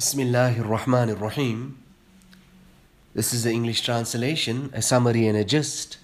[0.00, 1.76] Bismillahir Rahmanir Rahim.
[3.12, 5.98] This is the English translation, a summary and a gist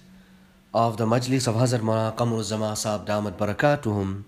[0.71, 4.21] of the Majlis of Hazrat Mawlana Qamaruzzaman Sahib Damat Barakatuhum,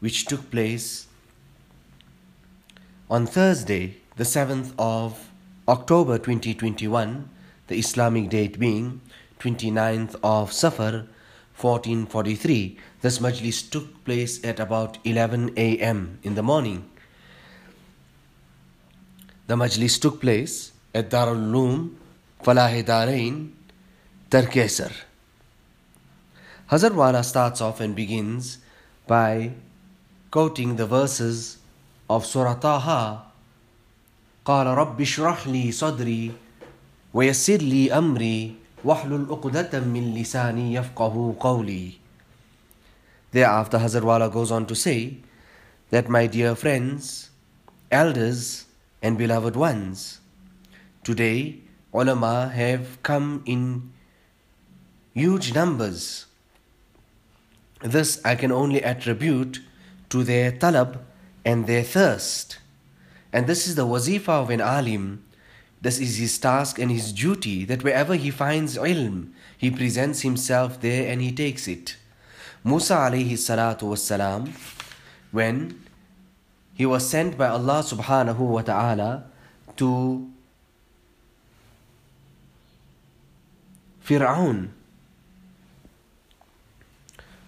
[0.00, 1.08] which took place
[3.10, 5.28] on Thursday, the 7th of
[5.68, 7.28] October 2021,
[7.66, 9.02] the Islamic date being
[9.40, 11.04] 29th of Safar
[11.60, 12.78] 1443.
[13.02, 16.18] This Majlis took place at about 11 a.m.
[16.22, 16.88] in the morning.
[19.46, 21.94] The majlis took place at Darul Uloom,
[22.42, 23.50] Falah Darain,
[24.30, 24.92] Tarkesar.
[26.70, 28.58] Hazrat Wala starts off and begins
[29.06, 29.52] by
[30.30, 31.58] quoting the verses
[32.08, 33.28] of Surah Taha.
[34.44, 36.32] قال رب اشرح لي صدري
[37.14, 41.92] ويسر لي أمري واحلل عقدة من لساني يفقه قولي
[43.30, 45.18] Thereafter Hazrat Wala goes on to say
[45.90, 47.30] that my dear friends,
[47.90, 48.66] elders,
[49.02, 50.20] and beloved ones,
[51.02, 51.58] today
[51.92, 53.92] ulama have come in
[55.12, 56.26] huge numbers.
[57.82, 59.60] This I can only attribute
[60.10, 61.00] to their talab
[61.44, 62.58] and their thirst.
[63.32, 65.24] And this is the wazifa of an alim.
[65.80, 70.80] This is his task and his duty that wherever he finds ilm, he presents himself
[70.80, 71.96] there and he takes it.
[72.62, 74.52] Musa alayhi salatu was salam,
[75.32, 75.80] when
[76.74, 79.24] he was sent by Allah subhanahu wa ta'ala
[79.76, 80.28] to
[84.04, 84.70] Fir'aun.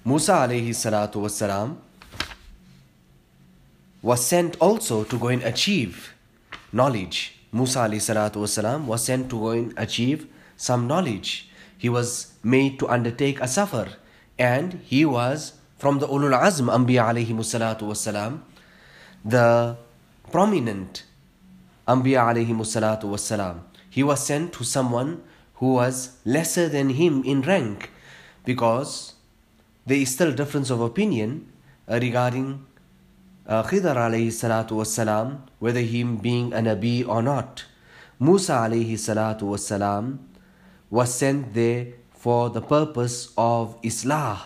[0.04, 1.76] Musa alayhi salatu wasalam
[4.02, 6.12] was sent also to go and achieve
[6.72, 7.38] knowledge.
[7.52, 11.48] Musa alayhi salatu wasalam was sent to go and achieve some knowledge.
[11.78, 13.88] He was made to undertake a safar
[14.38, 18.40] and he was from the Ulul Azm Anbiya alayhi salatu wasalam
[19.24, 19.76] the
[20.30, 21.04] prominent
[21.88, 23.60] Anbiya alayhi salatu wasalam.
[23.88, 25.22] He was sent to someone
[25.54, 27.90] who was lesser than him in rank
[28.44, 29.14] because
[29.86, 31.46] there is still difference of opinion
[31.88, 32.66] uh, regarding
[33.46, 37.64] uh, Khidr alayhi salatu wasalam, whether him being a Nabi or not.
[38.18, 40.18] Musa alayhi salatu wasalam
[40.90, 44.40] was sent there for the purpose of Islah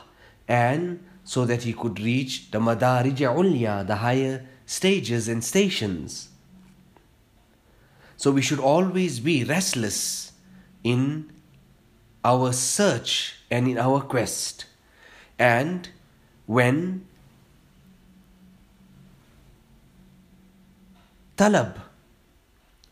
[0.49, 6.29] and so that he could reach the Madarija Ulya, the higher stages and stations.
[8.19, 10.33] So we should always be restless
[10.85, 11.33] in
[12.23, 14.67] our search and in our quest.
[15.39, 15.89] And
[16.45, 17.07] when
[21.39, 21.81] talab,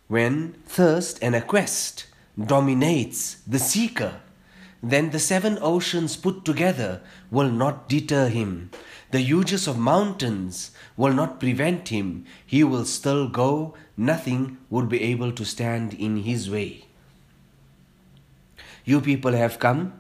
[0.09, 2.07] when thirst and a quest
[2.43, 4.21] dominates the seeker,
[4.83, 8.71] then the seven oceans put together will not deter him.
[9.12, 12.26] The huges of mountains will not prevent him.
[12.46, 16.86] He will still go, nothing would be able to stand in his way.
[18.86, 19.94] You people have come.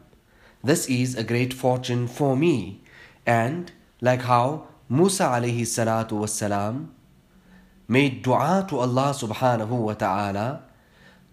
[0.63, 2.81] This is a great fortune for me.
[3.25, 3.71] And
[4.01, 6.93] like how Musa alayhi salatu was salam
[7.87, 10.63] made dua to Allah subhanahu wa ta'ala,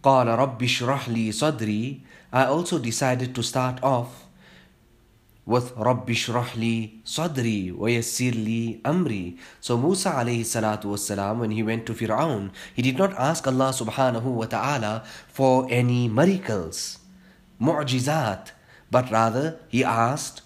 [0.03, 2.00] قال رب اشرح لي صدري,
[2.32, 4.22] I also decided to start off
[5.47, 9.37] with رب اشرح لي صدري ويسر لي أمري.
[9.60, 13.71] So Musa alayhi salatu wasalam, when he went to Fir'aun, he did not ask Allah
[13.71, 16.99] subhanahu wa ta'ala for any miracles,
[17.59, 18.53] mu'jizat,
[18.91, 20.43] but rather he asked,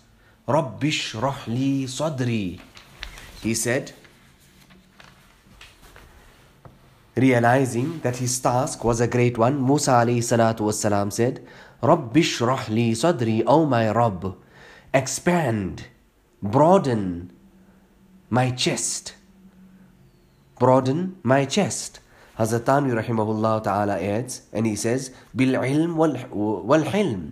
[0.48, 2.60] رب اشرح لي صدري.
[3.42, 3.92] He said,
[7.16, 11.44] realizing that his task was a great one, Musa alayhi salatu wasalam said,
[11.82, 14.36] Rabbish rahli sadri, O my Rabb,
[14.97, 15.85] expand,
[16.41, 17.31] broaden
[18.30, 19.13] my chest.
[20.59, 22.00] Broaden my chest.
[22.40, 27.31] Hazrat Thanvi rahimahullah ta'ala adds, and he says, wal hilm.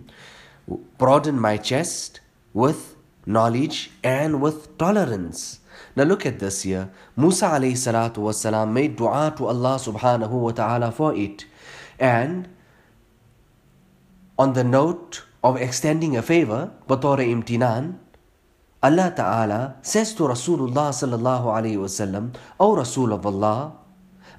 [0.98, 2.20] Broaden my chest
[2.52, 2.96] with
[3.26, 5.60] knowledge and with tolerance.
[5.96, 6.90] Now look at this here.
[7.16, 11.44] Musa alayhi salatu wasalam made dua to Allah subhanahu wa ta'ala for it.
[11.98, 12.48] And
[14.38, 17.97] on the note of extending a favor, batora imtinan,
[18.83, 23.77] Allah Ta'ala says to Rasulullah sallallahu alayhi wasallam, O Rasul of Allah,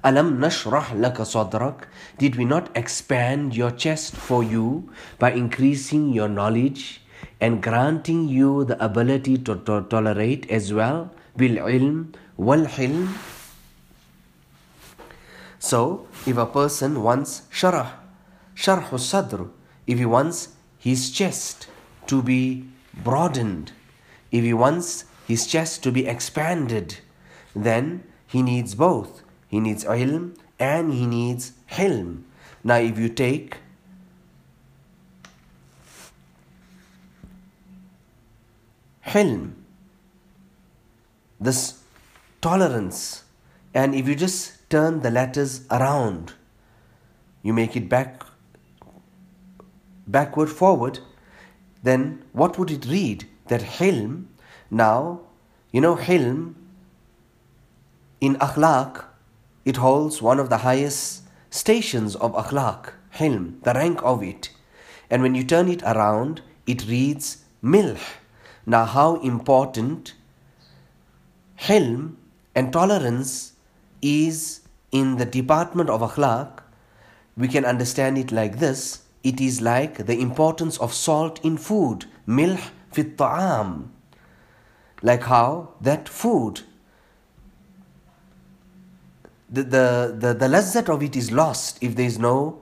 [0.03, 1.87] Alam nashrah laka sadrak?
[2.19, 6.99] Did we not expand your chest for you by increasing your knowledge
[7.39, 11.09] and granting you the ability to, to tolerate as well?
[11.37, 13.07] بالعلم والحلم
[15.59, 17.95] So, if a person wants sharah,
[18.53, 19.47] sharh sadr,
[19.87, 21.66] if he wants his chest
[22.06, 22.64] to be
[22.94, 23.72] broadened,
[24.30, 26.98] if he wants his chest to be expanded,
[27.54, 29.22] then he needs both.
[29.48, 32.22] He needs ilm and he needs hilm.
[32.64, 33.58] Now, if you take
[39.06, 39.52] hilm,
[41.40, 41.82] this
[42.40, 43.24] tolerance,
[43.72, 46.32] and if you just turn the letters around,
[47.42, 48.22] you make it back
[50.08, 51.00] backward forward,
[51.82, 53.26] then what would it read?
[53.46, 54.24] That hilm,
[54.70, 55.20] now,
[55.70, 56.54] you know, hilm
[58.20, 59.04] in akhlaq,
[59.64, 64.50] it holds one of the highest stations of akhlaq, hilm, the rank of it.
[65.10, 68.00] And when you turn it around, it reads milh.
[68.66, 70.14] Now, how important
[71.58, 72.16] hilm
[72.54, 73.52] and tolerance
[74.02, 74.60] is
[74.92, 76.60] in the department of akhlaq,
[77.36, 79.02] we can understand it like this.
[79.28, 83.92] It is like the importance of salt in food, milh fit ta'am.
[85.02, 86.62] Like how that food
[89.50, 92.60] the, the, the, the lazzat of it is lost if there is no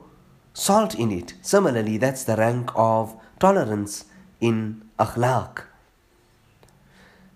[0.55, 1.35] salt in it.
[1.43, 4.05] Similarly, that's the rank of tolerance
[4.41, 5.65] in akhlaq.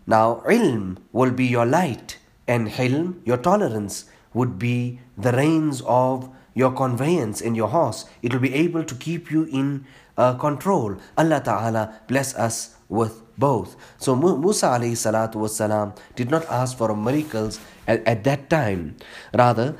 [0.06, 6.30] Now, ilm will be your light, and hilm, your tolerance, would be the reins of
[6.60, 8.04] your conveyance in your horse.
[8.22, 9.86] It will be able to keep you in
[10.20, 10.96] uh, control.
[11.16, 13.76] Allah Ta'ala bless us with both.
[13.96, 17.58] So Musa alayhi salatu wasalam did not ask for miracles
[17.88, 18.96] at, at that time.
[19.32, 19.76] Rather,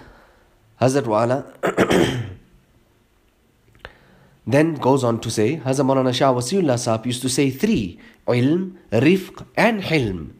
[0.80, 1.44] Hazrat Wala
[4.46, 8.76] then goes on to say, Hazrat Maulana Shah Wasiullah Sahib used to say three, ilm,
[8.90, 10.32] rifq and hilm.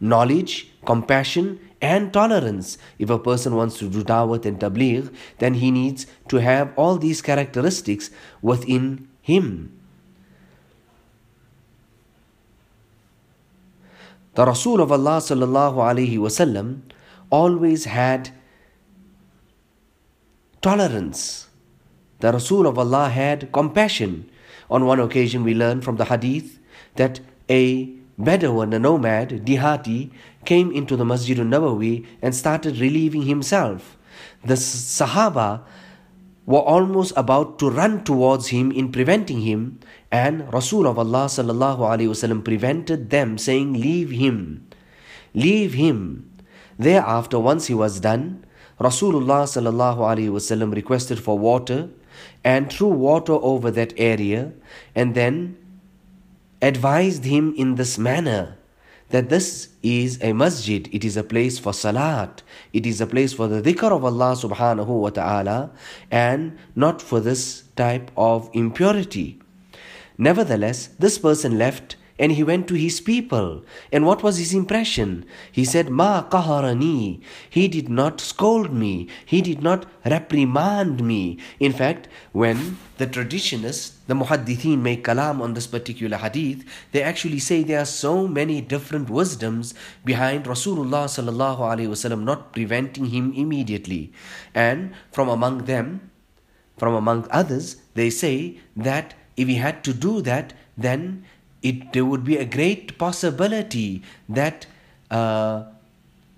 [0.00, 2.78] Knowledge, compassion and tolerance.
[2.98, 6.96] If a person wants to do dawat and tabligh, then he needs to have all
[6.96, 9.76] these characteristics within him.
[14.34, 16.80] The Rasul of Allah sallallahu alaihi wasallam
[17.28, 18.30] always had
[20.62, 21.48] tolerance.
[22.20, 24.30] The Rasul of Allah had compassion.
[24.70, 26.58] On one occasion, we learn from the hadith
[26.94, 27.20] that
[27.50, 30.10] a Bedouin, a nomad, Dihati,
[30.44, 33.96] came into the Masjid al-Nabawi and started relieving himself.
[34.44, 35.62] The Sahaba
[36.44, 39.78] were almost about to run towards him in preventing him,
[40.10, 44.66] and Rasul of Allah sallallahu alaihi wasallam prevented them, saying, "Leave him,
[45.32, 46.28] leave him."
[46.78, 48.44] Thereafter, once he was done,
[48.80, 51.90] Rasulullah sallallahu alaihi wasallam requested for water
[52.42, 54.52] and threw water over that area,
[54.94, 55.56] and then
[56.62, 58.56] advised him in this manner
[59.10, 62.42] that this is a masjid, it is a place for salat,
[62.72, 65.70] it is a place for the dhikr of Allah subhanahu wa ta'ala,
[66.10, 69.38] and not for this type of impurity.
[70.16, 73.64] Nevertheless, this person left and he went to his people.
[73.90, 75.24] And what was his impression?
[75.50, 77.20] He said, Ma qaharani.
[77.48, 79.08] He did not scold me.
[79.24, 81.38] He did not reprimand me.
[81.58, 87.38] In fact, when the traditionists, the muhaddithin make kalam on this particular hadith, they actually
[87.38, 89.74] say there are so many different wisdoms
[90.04, 94.12] behind Rasulullah sallallahu alaihi wasallam not preventing him immediately.
[94.54, 96.10] And from among them,
[96.76, 101.24] from among others, they say that if he had to do that, then
[101.62, 104.66] it there would be a great possibility that
[105.10, 105.64] uh,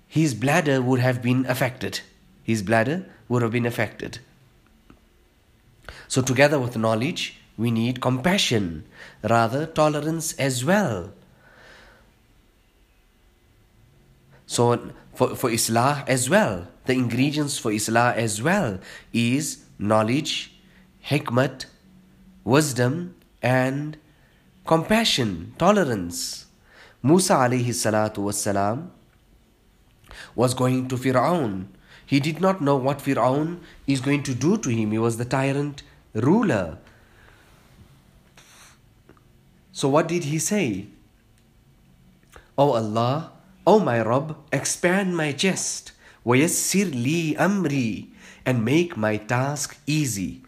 [0.07, 2.01] his bladder would have been affected.
[2.43, 4.19] His bladder would have been affected.
[6.07, 8.85] So, together with knowledge, we need compassion,
[9.23, 11.11] rather, tolerance as well.
[14.45, 18.79] So, for, for Islah as well, the ingredients for Islah as well
[19.11, 20.53] is knowledge,
[21.07, 21.65] hikmat,
[22.43, 23.97] wisdom, and
[24.65, 26.45] compassion, tolerance.
[27.03, 28.89] Musa alayhi salatu wasalam
[30.35, 31.67] was going to Fir'aun.
[32.05, 34.91] He did not know what Fir'aun is going to do to him.
[34.91, 36.77] He was the tyrant ruler.
[39.71, 40.87] So what did he say?
[42.57, 43.31] O oh Allah,
[43.67, 45.91] O oh my Rabb, expand my chest,
[46.25, 48.07] وَيَسْرِ li amri,
[48.45, 50.41] and make my task easy.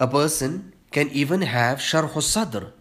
[0.00, 2.72] A person can even have sharh sadr,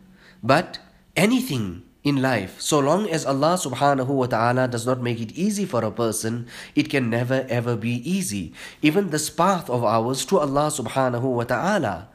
[0.46, 0.78] but
[1.18, 5.66] anything in life, so long as Allah subhanahu wa ta'ala does not make it easy
[5.66, 8.54] for a person, it can never ever be easy.
[8.84, 12.10] Even this path of ours to Allah subhanahu wa ta'ala,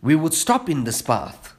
[0.00, 1.58] we would stop in this path.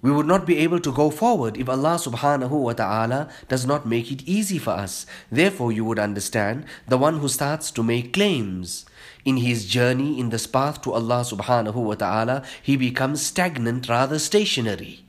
[0.00, 3.84] We would not be able to go forward if Allah subhanahu wa ta'ala does not
[3.84, 5.04] make it easy for us.
[5.28, 8.86] Therefore, you would understand the one who starts to make claims
[9.28, 14.18] in his journey in this path to Allah subhanahu wa ta'ala, he becomes stagnant, rather
[14.18, 15.04] stationary.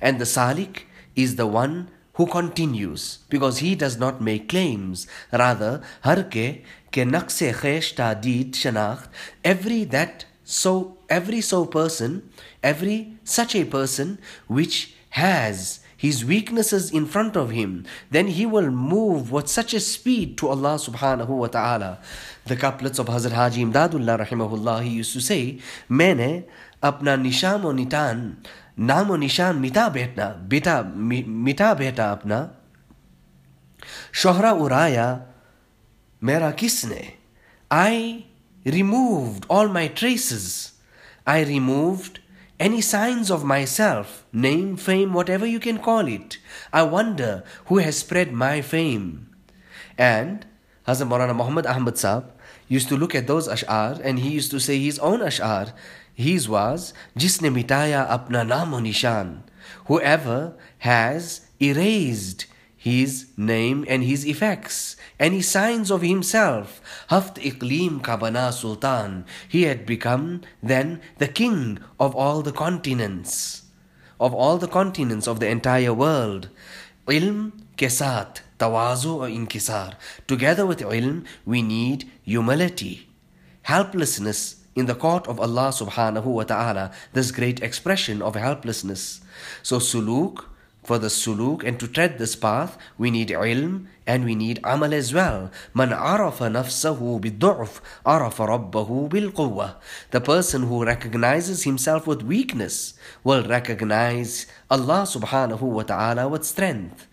[0.00, 0.82] And the salik
[1.16, 5.06] is the one who continues because he does not make claims.
[5.32, 6.60] Rather, har ke
[6.92, 9.08] ke naqse khesh did shanacht,
[9.42, 12.28] every that so every so person,
[12.62, 18.69] every such a person which has his weaknesses in front of him, then he will
[18.69, 21.99] move with such a speed to Allah subhanahu wa ta'ala.
[22.45, 26.43] The couplets of Hazrat Haji Imdadullah rahimahullah, he used to say, मैंने
[26.83, 28.37] अपना निशाम और निटान
[28.79, 32.39] नाम और निशान मिटा बैठना बेटा मिटा बैठा अपना
[34.13, 35.07] शोहरा उड़ाया
[36.23, 37.01] मेरा किसने
[37.69, 38.25] I
[38.65, 40.73] removed all my traces.
[41.25, 42.19] I removed
[42.60, 46.38] any signs of myself, name, fame, whatever you can call it.
[46.72, 49.34] I wonder who has spread my fame.
[49.98, 50.46] And
[50.86, 52.30] Hazrat Maulana Muhammad Ahmad Saab
[52.68, 55.72] used to look at those ash'ar and he used to say his own ash'ar.
[56.14, 59.42] His was, Jisne mitaya apna naam nishan.
[59.86, 62.46] Whoever has erased
[62.82, 66.82] his name and his effects, any signs of himself.
[67.06, 69.24] Haft Iqlim Kabana Sultan.
[69.48, 73.62] He had become then the king of all the continents,
[74.18, 76.48] of all the continents of the entire world.
[77.06, 79.94] Ilm Kesat, Tawazu or Inkisar.
[80.26, 83.08] Together with ilm, we need humility,
[83.62, 89.20] helplessness in the court of Allah subhanahu wa ta'ala, this great expression of helplessness.
[89.62, 90.46] So suluk,
[90.82, 94.92] for the suluk and to tread this path, we need ilm and we need amal
[94.92, 95.50] as well.
[95.74, 99.76] Man arafa nafsahu bid-du'f, arafa rabbahu bil-quwwah.
[100.10, 107.06] The person who recognizes himself with weakness will recognize Allah subhanahu wa ta'ala with strength.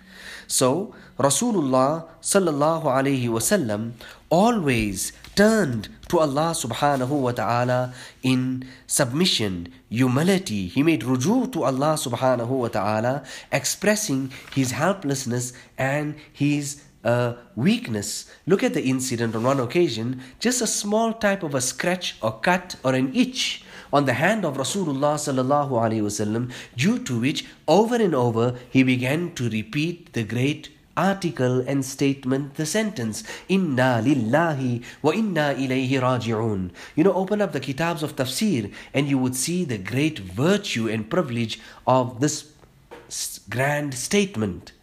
[0.48, 3.94] So, Rasulullah sallallahu alayhi wasallam
[4.32, 10.68] always turned to Allah subhanahu wa ta'ala in submission, humility.
[10.68, 18.30] He made ruju to Allah subhanahu wa ta'ala, expressing his helplessness and his uh, weakness.
[18.46, 22.40] Look at the incident on one occasion, just a small type of a scratch or
[22.40, 27.46] cut or an itch on the hand of Rasulullah sallallahu alaihi wasallam, due to which
[27.68, 34.02] over and over he began to repeat the great article and statement, the sentence, Inna
[34.04, 36.72] lillahi wa inna ilayhi raji'un.
[36.96, 40.90] You know, open up the kitabs of tafsir and you would see the great virtue
[40.90, 42.52] and privilege of this
[43.50, 44.74] grand statement.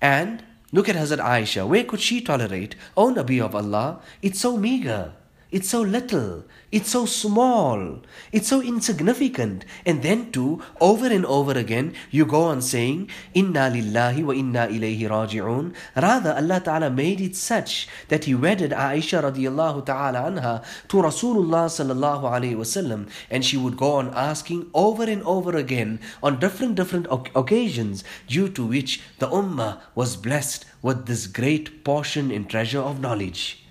[0.00, 1.66] And look at Hazrat Aisha.
[1.66, 2.76] Where could she tolerate?
[2.96, 5.12] Oh Nabi of Allah, it's so meager.
[5.50, 6.44] It's so little.
[6.76, 8.00] It's so small.
[8.32, 9.64] It's so insignificant.
[9.86, 14.68] And then too, over and over again, you go on saying, Inna lillahi wa inna
[14.68, 15.74] ilayhi raji'un.
[15.96, 21.64] Rather, Allah Ta'ala made it such that He wedded Aisha radiallahu ta'ala anha to Rasulullah
[21.72, 23.08] sallallahu alayhi wasallam.
[23.30, 28.50] And she would go on asking over and over again on different, different occasions, due
[28.50, 33.65] to which the ummah was blessed with this great portion and treasure of knowledge.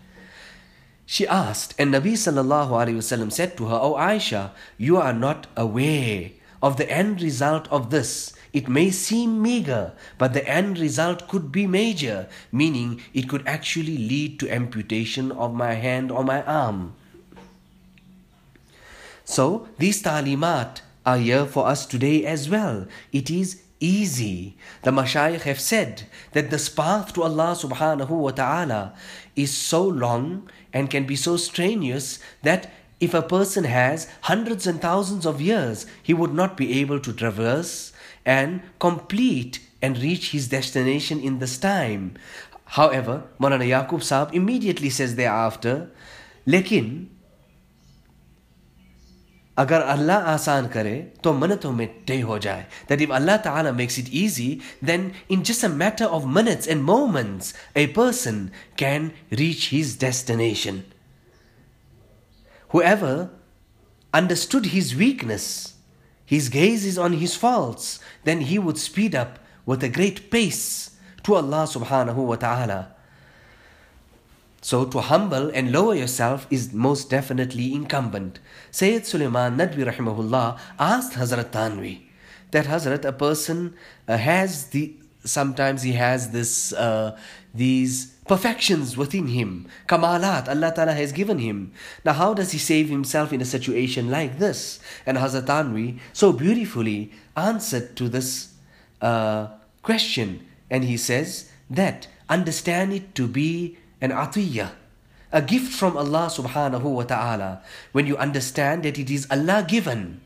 [1.06, 5.48] She asked, and Nabi sallallahu alayhi wasallam said to her, O Aisha, you are not
[5.56, 6.32] aware
[6.64, 8.34] of the end result of this.
[8.52, 13.98] It may seem meager, but the end result could be major, meaning it could actually
[13.98, 16.96] lead to amputation of my hand or my arm.
[19.26, 22.88] So, these talimat are here for us today as well.
[23.12, 24.56] It is easy.
[24.84, 28.94] The mashayikh have said that this path to Allah subhanahu wa ta'ala
[29.36, 34.82] is so long and can be so strenuous that if a person has hundreds and
[34.82, 37.94] thousands of years, he would not be able to traverse
[38.26, 42.14] and complete and reach his destination in this time.
[42.66, 45.92] However, Maulana Yaqub Saab immediately says thereafter,
[46.46, 47.08] Lekin,
[49.59, 53.99] अगर अल्लाह आसान करे तो मिनटों में तय हो जाए that if Allah Ta'ala makes
[54.03, 59.69] it easy then in just a matter of minutes and moments a person can reach
[59.71, 60.85] his destination
[62.69, 63.31] whoever
[64.15, 65.75] understood his weakness
[66.25, 70.97] his gaze is on his faults then he would speed up with a great pace
[71.25, 72.81] to Allah subhanahu wa ta'ala
[74.66, 78.40] so to humble and lower yourself is most definitely incumbent.
[78.72, 82.02] Sayyid Sulaiman Nadwi rahimahullah asked Hazrat Thanvi
[82.50, 83.76] that Hazrat, a person
[84.08, 87.16] uh, has the, sometimes he has this, uh,
[87.54, 89.68] these perfections within him.
[89.88, 91.72] Kamalat Allah Ta'ala has given him.
[92.04, 94.80] Now how does he save himself in a situation like this?
[95.06, 98.56] And Hazrat Thanvi so beautifully answered to this
[99.00, 99.50] uh,
[99.84, 100.44] question.
[100.72, 104.78] And he says that understand it to be an atiyah,
[105.34, 107.66] a gift from Allah subhanahu wa ta'ala.
[107.92, 110.22] When you understand that it is Allah given,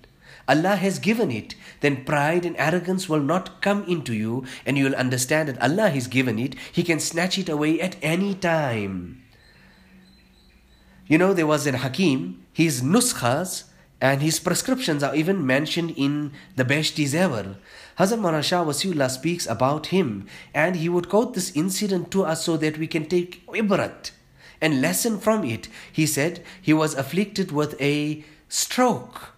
[0.49, 4.85] Allah has given it, then pride and arrogance will not come into you and you
[4.89, 6.57] will understand that Allah has given it.
[6.73, 9.21] He can snatch it away at any time.
[11.05, 13.69] You know, there was an Hakim, his nuskhas
[14.01, 17.55] and his prescriptions are even mentioned in the Beheshti Zewar.
[17.99, 22.45] Hazrat Maulana Shah Wasiullah speaks about him and he would quote this incident to us
[22.45, 24.11] so that we can take ibrat
[24.61, 25.67] and lesson from it.
[25.91, 29.33] He said he was afflicted with a stroke,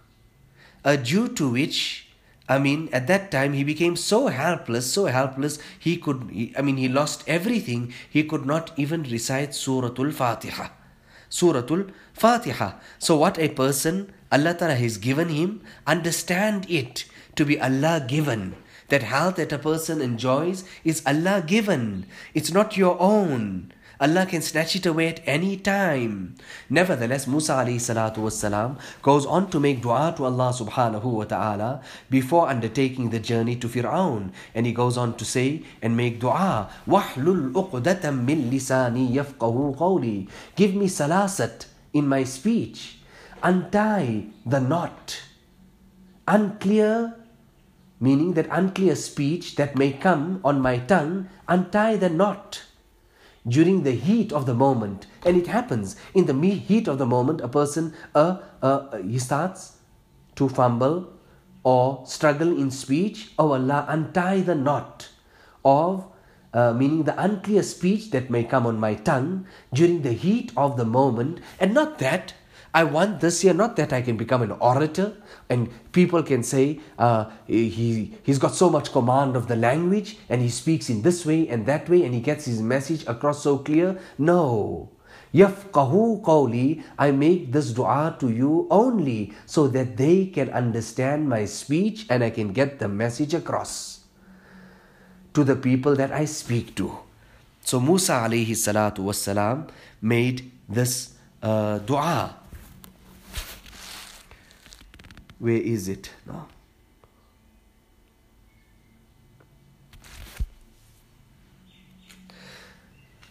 [0.84, 2.08] uh, due to which
[2.48, 6.76] I mean, at that time he became so helpless, so helpless, he could, I mean,
[6.76, 7.92] he lost everything.
[8.10, 10.68] He could not even recite Suratul Fatiha.
[11.30, 12.74] Suratul Fatiha.
[12.98, 17.04] So, what a person Allah Ta'ala has given him, understand it
[17.35, 18.55] to be Allah given.
[18.89, 23.73] That health that a person enjoys is Allah given, it's not your own.
[23.99, 26.35] Allah can snatch it away at any time.
[26.69, 31.81] Nevertheless, Musa alayhi salatu wasalam goes on to make dua to Allah subhanahu wa ta'ala
[32.07, 34.31] before undertaking the journey to Fir'aun.
[34.53, 40.29] And he goes on to say and make dua, وَحْلُلْ أُقْدَةً مِّن لِسَانِي يَفْقَهُ قَوْلِي
[40.55, 42.99] Give me salasat in my speech.
[43.41, 45.21] Untie the knot.
[46.27, 47.15] Unclear
[48.02, 52.64] meaning that unclear speech that may come on my tongue, untie the knot
[53.46, 55.06] during the heat of the moment.
[55.24, 55.94] And it happens.
[56.12, 59.78] In the heat of the moment a person uh, uh, he starts
[60.34, 61.12] to fumble
[61.62, 65.08] or struggle in speech oh allah untie the knot
[65.64, 66.12] of
[66.54, 70.76] uh, meaning the unclear speech that may come on my tongue during the heat of
[70.76, 71.40] the moment.
[71.58, 72.34] And not that
[72.74, 75.12] I want this year, not that I can become an orator
[75.50, 80.40] and people can say uh, he, he's got so much command of the language and
[80.40, 83.58] he speaks in this way and that way and he gets his message across so
[83.58, 84.00] clear.
[84.16, 84.88] No.
[85.34, 91.44] Yafqahu qawli, I make this dua to you only so that they can understand my
[91.44, 94.04] speech and I can get the message across
[95.34, 96.98] to the people that I speak to.
[97.60, 99.28] So Musa alayhi salatu was
[100.00, 102.41] made this uh, dua
[105.42, 106.46] where is it now?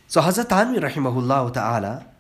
[0.08, 2.11] So Hazrat Thanvi rahimahullah ta'ala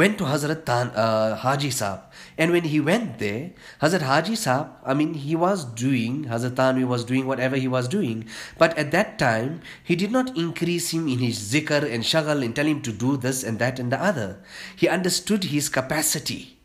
[0.00, 2.00] went to Hazrat Tan, uh, Haji Saab.
[2.38, 3.50] And when he went there,
[3.82, 7.86] Hazrat Haji Saab, I mean, he was doing, Hazrat Thanvi was doing whatever he was
[7.86, 8.24] doing.
[8.56, 12.56] But at that time, he did not increase him in his zikr and shagal and
[12.56, 14.40] tell him to do this and that and the other.
[14.74, 16.56] He understood his capacity.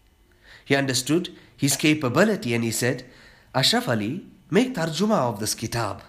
[0.64, 3.04] He understood his capability and he said,
[3.54, 6.04] Ashraf Ali, make tarjuma of this kitab.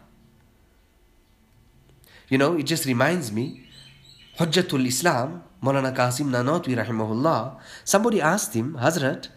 [2.28, 3.66] You know, it just reminds me,
[4.38, 9.28] Hujjatul Islam, Maulana Qasim Nanotwi rahimahullah, somebody asked him, Hazrat,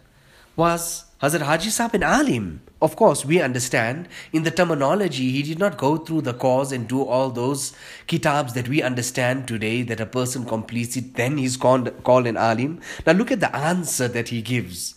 [0.56, 2.62] was Hazrat Haji Sahib an alim?
[2.82, 6.88] Of course, we understand in the terminology, he did not go through the cause and
[6.88, 7.74] do all those
[8.06, 12.36] kitabs that we understand today that a person completes it, then he's called, called an
[12.36, 12.80] alim.
[13.06, 14.94] Now look at the answer that he gives.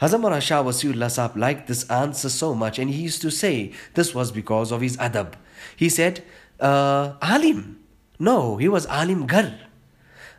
[0.00, 4.14] Hazamara Shah Wasiullah Sahib liked this answer so much and he used to say this
[4.14, 5.34] was because of his adab.
[5.74, 6.22] He said,
[6.60, 7.80] uh, Alim.
[8.18, 9.54] No, he was Alim Gar.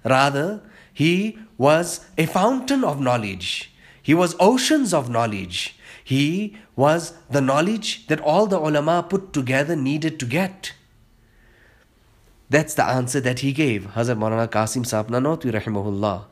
[0.07, 0.61] Rather,
[0.93, 3.73] he was a fountain of knowledge.
[4.01, 5.77] He was oceans of knowledge.
[6.03, 10.73] He was the knowledge that all the ulama put together needed to get.
[12.49, 16.25] That's the answer that he gave, Hazrat Maulana Qasim Saab Nanotwi rahimahullah.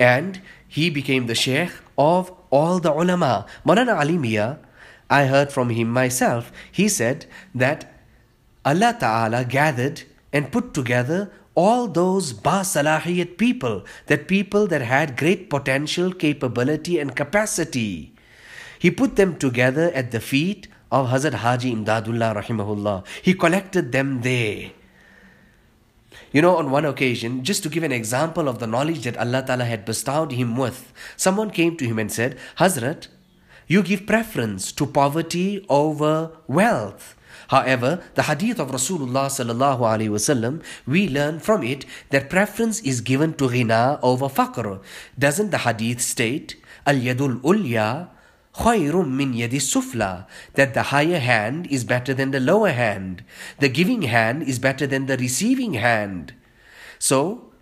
[0.00, 3.46] And he became the sheikh of all the ulama.
[3.64, 4.58] Maulana Ali Mia,
[5.08, 7.92] I heard from him myself, he said that
[8.64, 15.50] Allah Ta'ala gathered and put together all those basalahiyat people, that people that had great
[15.50, 18.14] potential, capability, and capacity.
[18.78, 23.04] He put them together at the feet of Hazrat Haji Imdadullah rahimahullah.
[23.22, 24.72] He collected them there.
[26.32, 29.44] You know, on one occasion, just to give an example of the knowledge that Allah
[29.46, 33.08] Ta'ala had bestowed him with, someone came to him and said, Hazrat,
[33.66, 37.14] you give preference to poverty over wealth.
[37.52, 43.02] However, the hadith of Rasulullah sallallahu alaihi wasallam, we learn from it that preference is
[43.02, 44.80] given to ghina over faqr.
[45.18, 48.08] Doesn't the hadith state, al yadul ulya
[48.54, 53.22] khayrum min yadi sufla, that the higher hand is better than the lower hand,
[53.58, 56.32] the giving hand is better than the receiving hand.
[56.98, 57.52] So,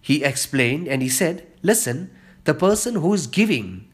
[0.00, 2.10] he explained and he said, listen,
[2.44, 3.92] the person who is giving,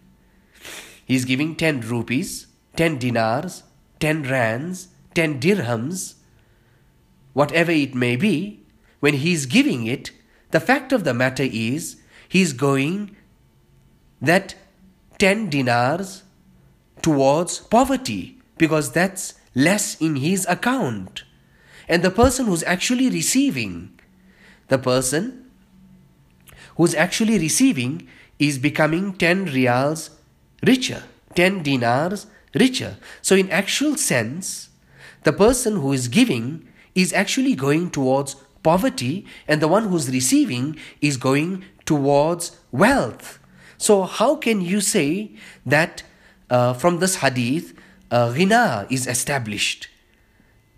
[1.04, 3.64] he is giving 10 rupees, 10 dinars,
[3.98, 6.14] 10 rands, 10 dirhams,
[7.32, 8.60] whatever it may be,
[9.00, 10.10] when he is giving it,
[10.50, 11.96] the fact of the matter is
[12.28, 13.16] he's going
[14.20, 14.54] that
[15.18, 16.22] 10 dinars
[17.02, 21.24] towards poverty because that's less in his account.
[21.88, 23.98] And the person who's actually receiving,
[24.68, 25.50] the person
[26.76, 30.10] who's actually receiving is becoming 10 rials
[30.66, 31.02] richer,
[31.34, 32.96] 10 dinars richer.
[33.22, 34.69] So, in actual sense,
[35.22, 40.76] the person who is giving is actually going towards poverty, and the one who's receiving
[41.00, 43.38] is going towards wealth.
[43.78, 45.32] So, how can you say
[45.64, 46.02] that
[46.50, 47.74] uh, from this hadith,
[48.10, 48.34] uh,
[48.90, 49.88] is established?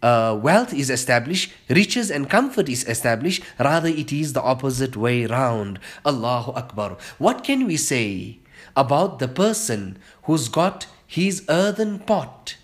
[0.02, 5.26] Uh, wealth is established, riches and comfort is established, rather, it is the opposite way
[5.26, 5.78] round.
[6.04, 6.96] Allahu Akbar.
[7.18, 8.40] What can we say
[8.76, 12.56] about the person who's got his earthen pot,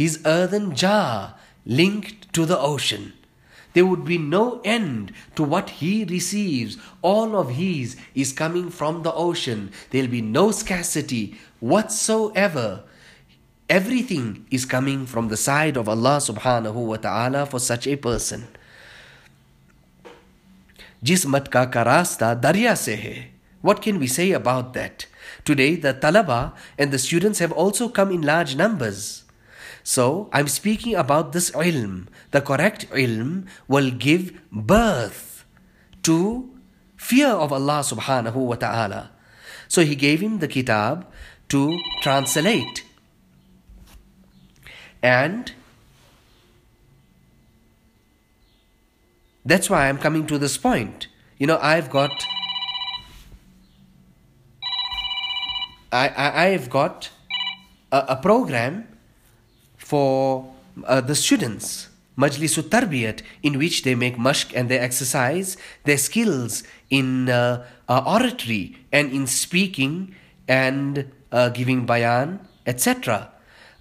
[0.00, 3.12] his earthen jar linked to the ocean?
[3.74, 6.78] There would be no end to what he receives.
[7.02, 9.70] All of his is coming from the ocean.
[9.90, 12.84] There'll be no scarcity whatsoever.
[13.68, 18.46] Everything is coming from the side of Allah subhanahu wa ta'ala for such a person.
[21.04, 25.06] जिस मत का का रास्ता दरिया से है what can we say about that?
[25.44, 29.24] Today, the talaba and the students have also come in large numbers.
[29.83, 32.07] So, I'm speaking about this ilm.
[32.31, 35.45] The correct ilm will give birth
[36.03, 36.49] to
[36.97, 39.11] fear of Allah subhanahu wa ta'ala.
[39.67, 41.07] So, He gave him the kitab
[41.49, 42.85] to translate.
[45.01, 45.51] And
[49.43, 51.07] that's why I'm coming to this point.
[51.39, 52.11] You know, I've got
[55.91, 57.09] I, I, I've got
[57.91, 58.87] a, a program
[59.91, 60.47] for
[60.87, 66.63] uh, the students, Majlisul Tarbiyat, in which they make mashq and they exercise their skills
[66.89, 70.15] in uh, uh, oratory and in speaking
[70.47, 73.31] and uh, giving bayan, etc.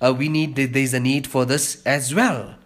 [0.01, 2.57] Uh, we need, there's a need for this as well.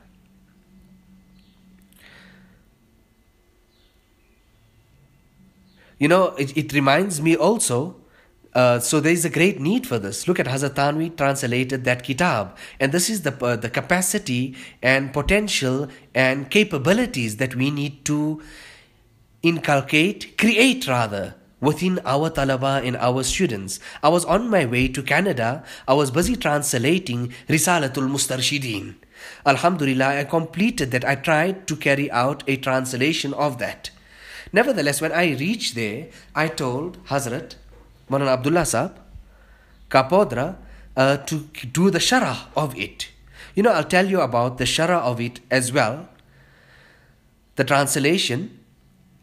[5.98, 7.96] You know, it, it reminds me also
[8.54, 10.28] uh, so there is a great need for this.
[10.28, 15.12] Look at Hazrat Thanvi translated that kitab, and this is the uh, the capacity and
[15.12, 18.42] potential and capabilities that we need to
[19.42, 23.80] inculcate, create rather within our talaba and our students.
[24.02, 25.64] I was on my way to Canada.
[25.88, 28.96] I was busy translating Risalatul Mustarshideen.
[29.46, 31.04] Alhamdulillah, I completed that.
[31.04, 33.90] I tried to carry out a translation of that.
[34.52, 37.56] Nevertheless, when I reached there, I told Hazrat,
[38.10, 38.96] Maulana Abdullah Saab,
[39.90, 40.56] Kapodra,
[40.96, 41.40] uh, to
[41.72, 43.08] do the shara of it.
[43.54, 46.08] You know, I'll tell you about the shara of it as well.
[47.56, 48.58] The translation,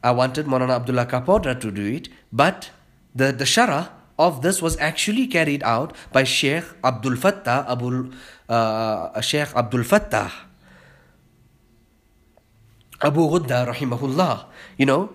[0.04, 2.72] I wanted Maulana Abdullah Kapodra to do it, but
[3.14, 8.12] the, the shara of this was actually carried out by Sheikh Abdul Fattah, Abu,
[8.48, 10.32] uh, Sheikh Abdul Fattah,
[13.02, 14.46] Abu Ghudda, rahimahullah.
[14.78, 15.10] You know,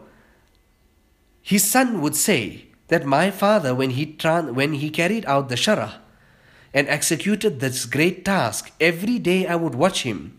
[1.40, 5.55] his son would say, that my father, when he, tran- when he carried out the
[5.55, 5.94] shara
[6.72, 10.38] and executed this great task, every day I would watch him.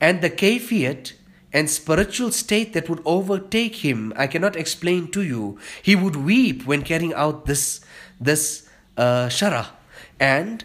[0.00, 1.12] And the kafiyat
[1.52, 5.58] and spiritual state that would overtake him, I cannot explain to you.
[5.82, 7.80] He would weep when carrying out this,
[8.20, 9.68] this uh, shara.
[10.20, 10.64] And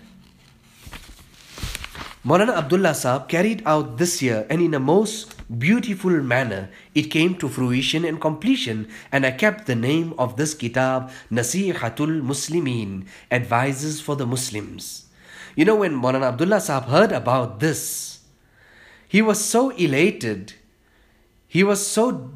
[2.26, 7.36] Maulana Abdullah Saab carried out this year and in a most beautiful manner it came
[7.36, 14.02] to fruition and completion and I kept the name of this kitab Nasihatul Muslimin advices
[14.02, 15.06] for the Muslims.
[15.56, 18.22] You know when Maulana Abdullah Saab heard about this
[19.08, 20.54] he was so elated
[21.48, 22.32] he was so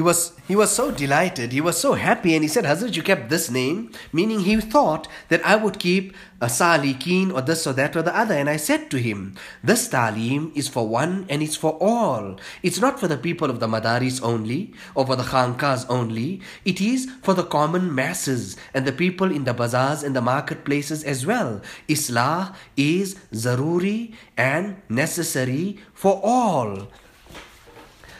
[0.00, 3.02] He was, he was so delighted, he was so happy, and he said, Hazrat, you
[3.02, 7.74] kept this name, meaning he thought that I would keep a salikin or this or
[7.74, 8.32] that or the other.
[8.32, 12.38] And I said to him, This talim is for one and it's for all.
[12.62, 16.40] It's not for the people of the madaris only or for the khankas only.
[16.64, 21.04] It is for the common masses and the people in the bazaars and the marketplaces
[21.04, 21.60] as well.
[21.90, 26.88] Islah is zaruri and necessary for all.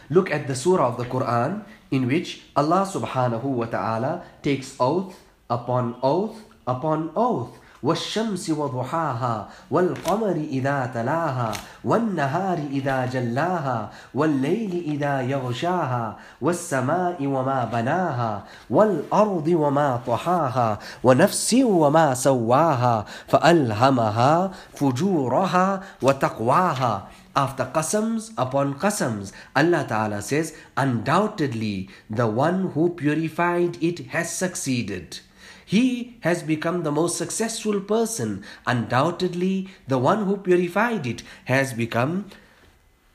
[0.10, 5.16] Look at the surah of the Quran in which Allah subhanahu wa ta'ala takes oath
[5.50, 11.52] upon oath upon oath والشمس وضحاها والقمر إذا تلاها
[11.84, 23.06] والنهار إذا جلاها والليل إذا يغشاها والسماء وما بناها والأرض وما طحاها ونفس وما سواها
[23.28, 33.83] فألهمها فجورها وتقواها after qasams upon qasams, Allah Ta'ala says, Undoubtedly, the one who purified
[33.83, 35.21] it has succeeded.
[35.65, 38.43] He has become the most successful person.
[38.67, 42.27] Undoubtedly, the one who purified it has become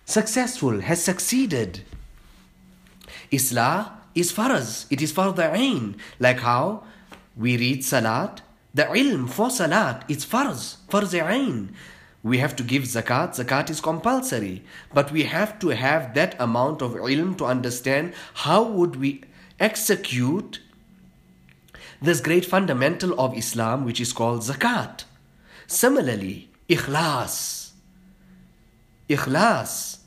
[0.06, 1.82] successful, has succeeded.
[3.32, 5.98] Islah is faraz, it is for the ain.
[6.18, 6.84] Like how
[7.36, 8.42] we read salat,
[8.74, 11.76] the ilm for salat, it's farz, farz ain.
[12.26, 13.38] We have to give zakat.
[13.38, 14.64] Zakat is compulsory.
[14.92, 19.22] But we have to have that amount of ilm to understand how would we
[19.60, 20.60] execute
[22.02, 25.04] this great fundamental of Islam which is called zakat.
[25.68, 27.74] Similarly, ikhlas.
[29.08, 30.00] Ikhlas.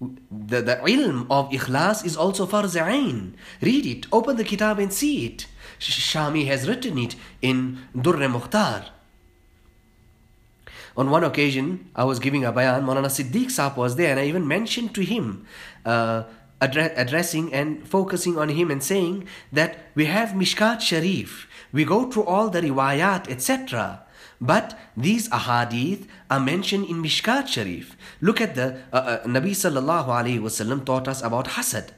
[0.00, 3.36] The, the ilm of ikhlas is also farz ain.
[3.62, 5.46] Read it, open the kitab and see it.
[5.78, 8.97] Shami has written it in Durr Mukhtar.
[10.98, 14.24] On one occasion, I was giving a bayan, Maulana Siddiq Saab was there, and I
[14.24, 15.46] even mentioned to him,
[15.86, 16.24] uh,
[16.60, 22.10] address, addressing and focusing on him and saying that we have Mishkat Sharif, we go
[22.10, 24.02] through all the riwayat, etc.
[24.40, 27.96] But these ahadith are mentioned in Mishkat Sharif.
[28.20, 31.90] Look at the uh, uh, Nabi sallallahu alaihi wasallam taught us about hasad.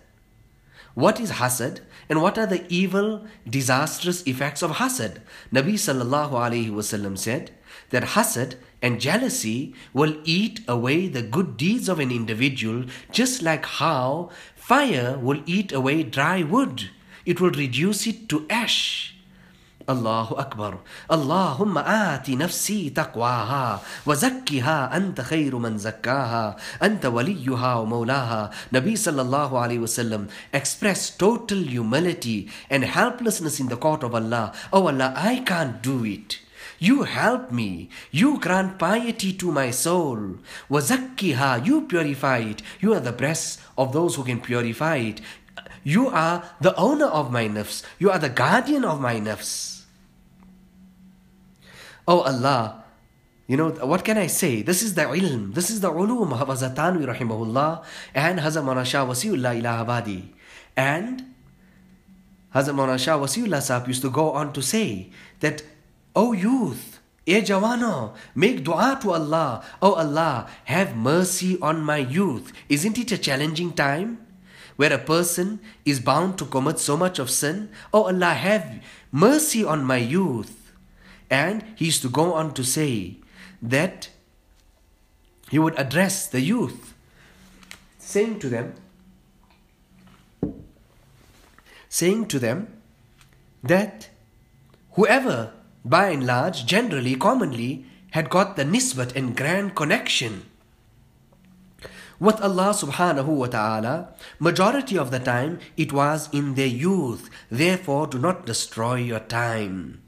[0.93, 5.19] What is hasad and what are the evil, disastrous effects of hasad?
[5.53, 7.53] Nabi sallallahu alaihi wasallam said
[7.91, 13.65] that hasad and jealousy will eat away the good deeds of an individual just like
[13.65, 16.91] how fire will eat away dry wood.
[17.25, 19.15] It will reduce it to ash.
[19.90, 20.78] الله أكبر
[21.12, 29.86] اللهم آت نفسي تقواها وزكها أنت خير من زكاها أنت وليها ومولاها Nabi sallallahu alayhi
[29.86, 35.82] wasallam expressed total humility and helplessness in the court of Allah Oh Allah I can't
[35.84, 36.40] do it
[36.78, 37.90] you help me.
[38.12, 40.40] You grant piety to my soul.
[40.70, 42.62] Wazakkiha, you purify it.
[42.82, 45.22] You are the breast of those who can purify it.
[45.84, 47.84] You are the owner of my nafs.
[48.00, 49.79] You are the guardian of my nafs.
[52.07, 52.85] Oh Allah,
[53.51, 54.63] you know, what can I say?
[54.63, 57.85] This is the ilm, this is the ulum of Hazrat Thanvi rahimahullah
[58.15, 60.29] and Hazrat Shah Wasiullah Allahabadi.
[60.77, 61.35] And
[62.55, 65.11] Hazrat Shah Wasiullah Sahib used to go on to say
[65.41, 65.65] that
[66.15, 69.65] O youth, E Jawano, make dua to Allah.
[69.83, 72.53] Oh Allah, have mercy on my youth.
[72.69, 74.27] Isn't it a challenging time?
[74.77, 77.71] Where a person is bound to commit so much of sin.
[77.93, 78.81] Oh Allah, have
[79.13, 80.60] mercy on my youth.
[81.31, 83.19] And he used to go on to say
[83.63, 84.11] that
[85.51, 86.95] he would address the youth,
[87.99, 88.75] saying to them,
[91.89, 92.69] saying to them
[93.63, 94.11] that
[94.93, 95.53] whoever
[95.85, 100.51] by and large, generally, commonly, had got the nisbat and grand connection
[102.21, 107.31] with Allah subhanahu wa ta'ala, majority of the time it was in their youth.
[107.49, 110.03] Therefore, do not destroy your time.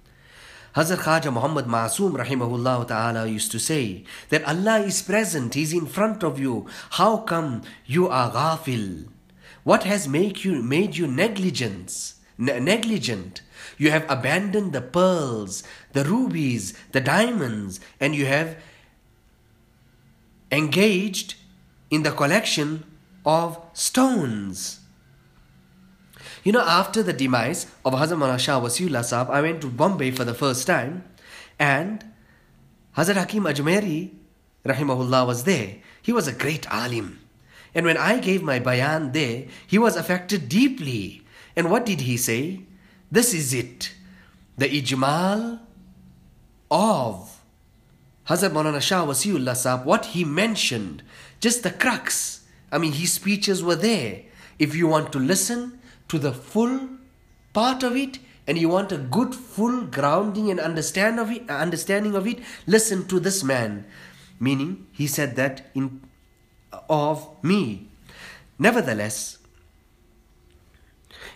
[0.74, 5.86] Hazrat Khaja Muhammad Masoom rahimahullah ta'ala used to say that Allah is present, He's in
[5.86, 6.66] front of you.
[6.92, 9.08] How come you are ghafil?
[9.64, 13.42] What has make you, made you negligence, ne- negligent?
[13.76, 18.56] You have abandoned the pearls, the rubies, the diamonds, and you have
[20.50, 21.34] engaged
[21.90, 22.84] in the collection
[23.26, 24.80] of stones.
[26.44, 30.10] You know, after the demise of Hazrat Maulana Shah Wasiullah Sahab, I went to Bombay
[30.10, 31.04] for the first time,
[31.56, 32.04] and
[32.96, 34.10] Hazrat Hakim Ajmeri,
[34.64, 35.76] rahimahullah, was there.
[36.02, 37.20] He was a great alim.
[37.76, 41.22] And when I gave my bayan there, he was affected deeply.
[41.54, 42.62] And what did he say?
[43.10, 43.92] This is it.
[44.58, 45.60] The ijmal
[46.72, 47.40] of
[48.26, 51.04] Hazrat Maulana Shah Wasiullah Sahab, what he mentioned,
[51.40, 52.40] just the crux.
[52.72, 54.22] I mean, his speeches were there.
[54.58, 55.78] If you want to listen
[56.12, 56.78] to the full
[57.54, 62.14] part of it and you want a good full grounding and understand of it, understanding
[62.14, 63.86] of it, listen to this man.
[64.38, 66.02] Meaning, he said that in
[66.88, 67.88] of me.
[68.58, 69.38] Nevertheless,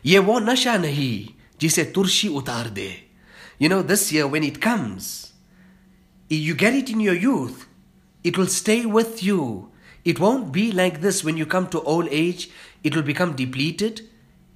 [0.02, 3.04] ye wo nasha nahi jise turshi utar de.
[3.58, 5.32] You know, this year when it comes,
[6.28, 7.66] you get it in your youth,
[8.24, 9.70] it will stay with you.
[10.04, 12.50] It won't be like this when you come to old age,
[12.84, 14.08] it will become depleted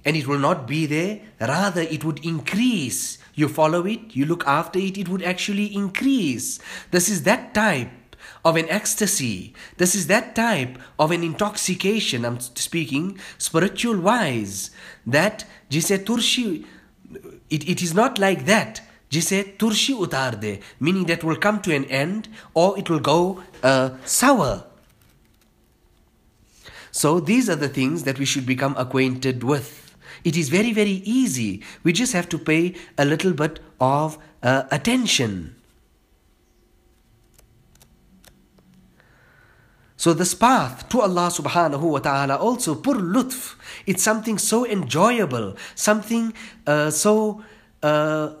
[0.03, 3.17] and it will not be there, rather it would increase.
[3.35, 6.59] You follow it, you look after it, it would actually increase.
[6.91, 7.89] This is that type
[8.43, 9.53] of an ecstasy.
[9.77, 12.25] This is that type of an intoxication.
[12.25, 14.71] I'm speaking spiritual wise.
[15.05, 16.65] That jise turshi,
[17.49, 18.81] it, it is not like that.
[19.09, 23.91] Jise turshi utar meaning that will come to an end or it will go uh,
[24.05, 24.65] sour.
[26.91, 29.80] So these are the things that we should become acquainted with.
[30.23, 31.63] It is very, very easy.
[31.83, 35.55] We just have to pay a little bit of uh, attention.
[40.01, 43.55] So this path to Allah subhanahu wa ta'ala also pur lutf.
[43.85, 46.33] It's something so enjoyable, something
[46.65, 47.43] uh, so
[47.83, 48.31] uh,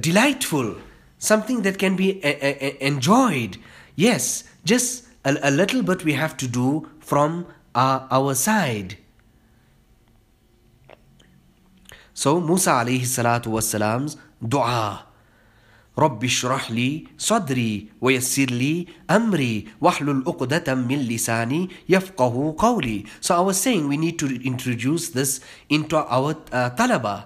[0.00, 0.76] delightful,
[1.18, 3.58] something that can be a- a- enjoyed.
[3.94, 8.96] Yes, just a, a, little bit we have to do from our, our side.
[12.20, 15.06] So Musa salatu was salam's dua.
[15.98, 23.40] رب اشرح لي صدري ويسر لي أمري واحلل عقدة من لساني يفقه قولي So I
[23.40, 27.24] was saying we need to introduce this into our uh, talaba.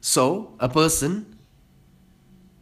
[0.00, 1.36] So a person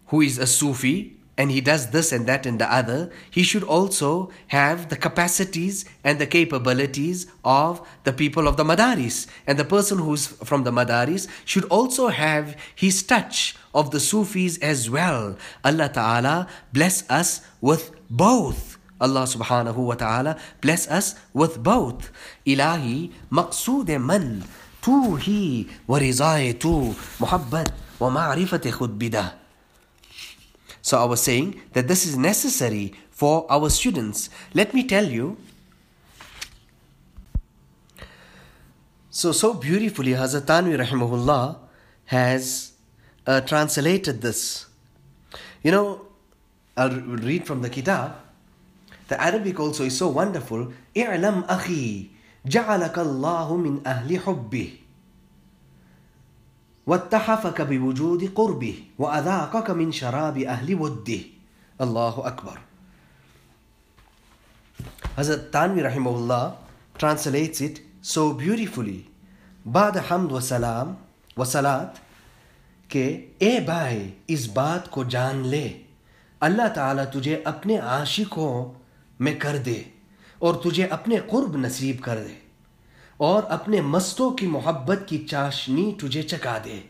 [0.07, 3.63] who is a Sufi and he does this and that and the other, he should
[3.63, 9.29] also have the capacities and the capabilities of the people of the Madaris.
[9.47, 14.59] And the person who's from the Madaris should also have his touch of the Sufis
[14.59, 15.39] as well.
[15.65, 18.77] Allah Ta'ala bless us with both.
[19.01, 22.11] Allah subhanahu wa ta'ala bless us with both.
[22.43, 24.43] Ilahi maqsood man
[24.83, 26.03] tu hi wa
[26.59, 27.71] tu muhabbat
[28.03, 29.48] wa ma'rifat khud bidah.
[30.89, 34.31] So I was saying that this is necessary for our students.
[34.55, 35.37] Let me tell you.
[39.11, 41.59] So, so beautifully, Hazrat Thanvi Rahimahullah
[42.07, 42.73] has
[43.27, 44.65] uh, translated this.
[45.63, 46.07] You know,
[46.75, 48.17] I'll read from the Kitab.
[49.09, 50.73] The Arabic also is so wonderful.
[50.97, 52.07] اعلم أخي
[52.47, 54.88] جعلك الله من أهل حبه
[56.89, 61.21] واتحفك بوجود قربه وأذاقك من شراب أهل وده.
[61.79, 62.57] اللہ اکبر
[65.17, 66.49] حضرت تانوی رحمه اللہ
[66.99, 67.79] ٹرانسلیٹس اٹ
[68.13, 69.01] سو بیوٹیفلی
[69.65, 70.95] بعد حمد و سلام
[71.37, 71.99] و سلات
[72.91, 73.05] کہ
[73.39, 74.01] اے بھائی،
[74.35, 75.67] اس بات کو جان لے.
[76.41, 78.53] اللہ تعالیٰ تجھے اپنے عاشقوں
[79.21, 79.81] میں کر دے
[80.39, 82.35] اور تجھے اپنے قرب نصیب کر دے.
[83.21, 86.83] और अपने मस्तों की मोहब्बत की चाशनी तुझे चका दे।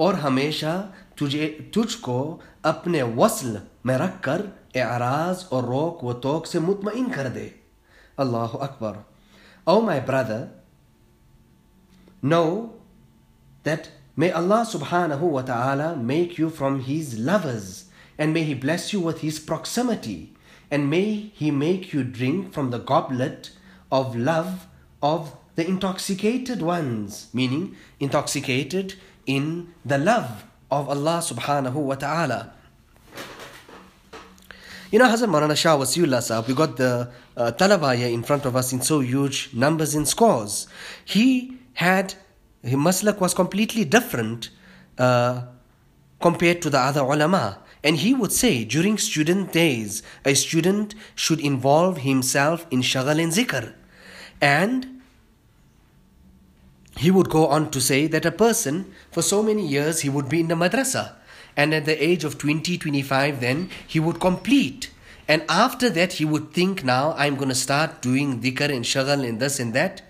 [0.00, 0.74] और हमेशा
[1.18, 4.42] तुझे, तुझको अपने वसल में रख कर
[4.76, 7.54] एराज और रोक व तोक से मुतमिन कर दे।
[8.18, 9.04] अल्लाह अकबर।
[9.66, 10.46] ओ my brother
[12.24, 12.44] know
[13.64, 13.86] that
[14.18, 17.68] may Allah सुबह make you from his lovers
[18.20, 20.18] and may he bless you with his proximity
[20.72, 21.00] and may
[21.40, 23.46] he make you drink from the goblet
[23.92, 24.54] of love
[25.02, 28.94] of the intoxicated ones, meaning intoxicated
[29.26, 32.52] in the love of Allah subhanahu wa ta'ala.
[34.92, 38.54] You know, Hazrat Maulana Shah Wasiullah Sahab, we got the uh, Talabaya in front of
[38.54, 40.68] us in so huge numbers and scores.
[41.04, 42.14] He had,
[42.62, 44.50] his maslak was completely different
[44.96, 45.42] uh,
[46.20, 47.58] compared to the other ulama.
[47.82, 53.32] And he would say during student days, a student should involve himself in shagal and
[53.32, 53.74] zikr.
[54.40, 54.97] And
[56.98, 60.28] he would go on to say that a person, for so many years, he would
[60.28, 61.12] be in the madrasa.
[61.56, 64.90] And at the age of 20, 25, then he would complete.
[65.28, 69.28] And after that, he would think, now I'm going to start doing dhikr and shagal
[69.28, 70.02] and this and that.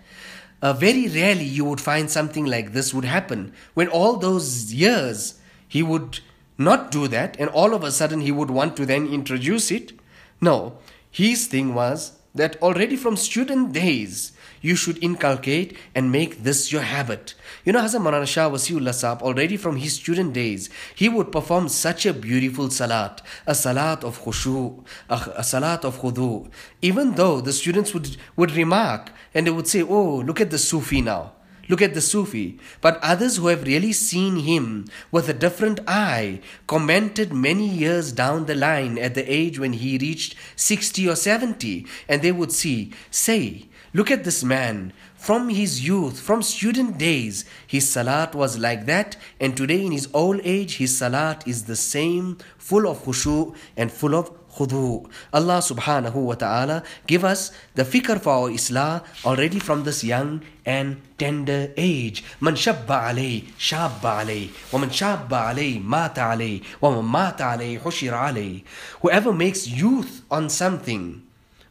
[0.62, 3.53] Uh, very rarely you would find something like this would happen.
[3.74, 6.20] When all those years he would
[6.57, 9.92] not do that, and all of a sudden he would want to then introduce it.
[10.40, 10.79] No,
[11.11, 16.83] his thing was that already from student days, you should inculcate and make this your
[16.83, 17.35] habit.
[17.64, 21.68] You know, Hazrat Maulana Shah Wasiullah Saab, already from his student days, he would perform
[21.68, 26.51] such a beautiful salat, a salat of khushu, a, a salat of khudu.
[26.83, 30.59] Even though the students would, would remark and they would say, Oh, look at the
[30.59, 31.33] Sufi now.
[31.68, 32.59] Look at the Sufi.
[32.81, 38.47] But others who have really seen him with a different eye commented many years down
[38.47, 42.93] the line at the age when he reached 60 or 70, and they would see,
[43.11, 44.93] say, Look at this man.
[45.16, 50.09] From his youth, from student days, his salat was like that, and today in his
[50.14, 55.07] old age, his salat is the same, full of khushu and full of khudu.
[55.32, 60.42] Allah subhanahu wa ta'ala give us the fikr for our islah already from this young
[60.66, 62.24] and tender age.
[62.40, 64.51] Man shabba alay, shabba alay.
[64.72, 66.62] Wa shabba alay, mata alay.
[66.80, 68.64] Wa mata alay, hushir alay.
[69.01, 71.22] Whoever makes youth on something,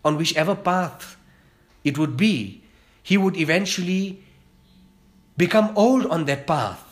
[0.03, 1.17] on whichever path
[1.83, 2.63] it would be,
[3.03, 4.23] he would eventually
[5.37, 6.86] become old on that path.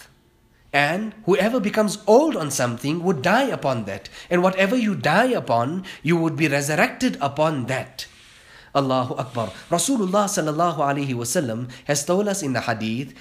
[0.76, 4.10] And whoever becomes old on something would die upon that.
[4.30, 8.08] And whatever you die upon, you would be resurrected upon that.
[8.76, 9.56] Allahu Akbar.
[9.72, 13.16] Rasulullah sallallahu wasallam has told us in the hadith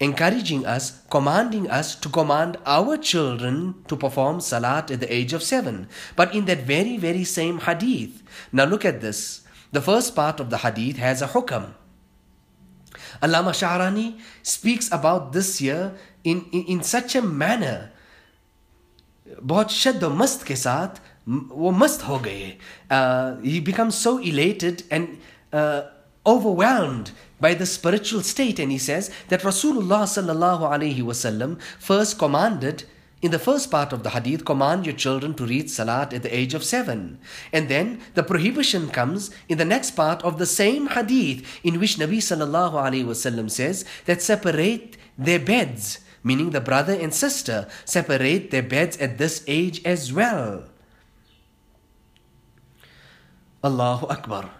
[0.00, 5.42] encouraging us, commanding us to command our children to perform salat at the age of
[5.42, 5.86] seven.
[6.16, 9.46] But in that very, very same hadith, now look at this.
[9.70, 11.74] The first part of the hadith has a hukam.
[13.22, 15.94] Allama Sha'rani speaks about this year
[16.27, 17.89] in, in, in such a manner
[19.41, 22.57] बहुत शद मस्त के साथ वो मस्त हो गए
[23.43, 25.17] he becomes so elated and
[25.51, 25.81] uh,
[26.25, 32.85] overwhelmed by the spiritual state and he says that Rasulullah sallallahu alaihi wasallam first commanded
[33.23, 36.37] in the first part of the hadith, command your children to read salat at the
[36.37, 37.19] age of seven.
[37.53, 41.95] And then the prohibition comes in the next part of the same hadith, in which
[41.95, 48.50] Nabi sallallahu alaihi wasallam says that separate their beds, meaning the brother and sister, separate
[48.50, 50.64] their beds at this age as well.
[53.62, 54.50] Allahu Akbar.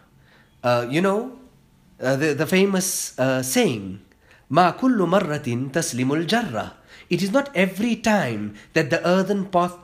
[0.63, 1.39] Uh, you know,
[2.01, 4.01] uh, the, the famous uh, saying,
[4.51, 6.73] Ma kullu marratin taslimul jarra.
[7.11, 9.79] It is not every time that the earthen pot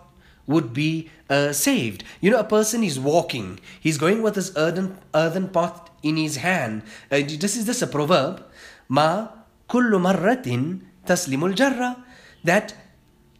[0.46, 2.04] would be uh, saved.
[2.20, 6.36] You know, a person is walking, he's going with his earthen, earthen pot in his
[6.36, 6.82] hand.
[7.10, 8.44] Uh, this is this a proverb?
[8.88, 9.28] Ma
[9.68, 12.02] kullu marratin taslimul jarra.
[12.42, 12.74] That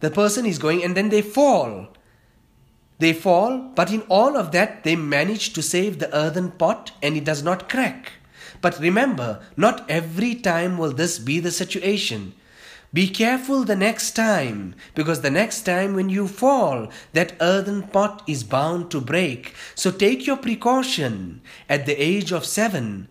[0.00, 1.88] the person is going and then they fall.
[2.98, 7.16] They fall, but in all of that, they manage to save the earthen pot and
[7.16, 8.12] it does not crack.
[8.60, 12.34] But remember, not every time will this be the situation.
[12.92, 18.22] Be careful the next time, because the next time when you fall, that earthen pot
[18.28, 19.52] is bound to break.
[19.74, 21.42] So take your precaution.
[21.68, 23.08] At the age of seven,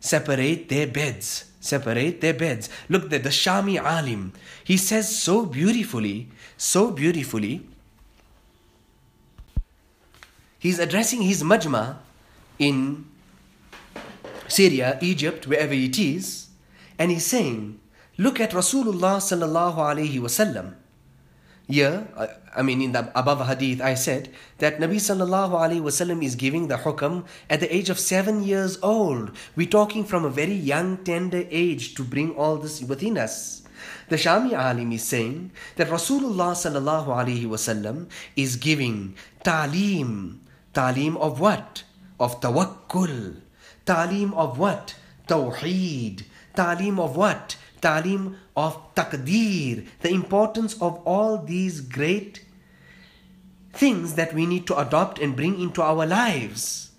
[0.00, 1.49] separate their beds.
[1.60, 2.68] Separate their beds.
[2.88, 4.32] Look, the, the Shami Alim,
[4.64, 7.66] he says so beautifully, so beautifully.
[10.58, 11.96] He's addressing his majma
[12.58, 13.04] in
[14.48, 16.48] Syria, Egypt, wherever it is,
[16.98, 17.78] and he's saying,
[18.18, 20.74] Look at Rasulullah sallallahu alaihi wasallam.
[21.70, 22.08] Here,
[22.56, 26.66] I mean, in the above hadith, I said that Nabi sallallahu alaihi wasallam is giving
[26.66, 29.30] the hukam at the age of seven years old.
[29.54, 33.62] We're talking from a very young, tender age to bring all this within us.
[34.08, 39.14] The Shami alim is saying that Rasulullah sallallahu alaihi wasallam is giving
[39.44, 40.38] talim,
[40.74, 41.84] talim of what?
[42.18, 43.36] Of tawakkul.
[43.86, 44.96] Talim of what?
[45.28, 46.24] Tawheed.
[46.56, 47.56] Talim of what?
[47.80, 52.44] Talim of taqdeer, the importance of all these great
[53.72, 56.90] things that we need to adopt and bring into our lives.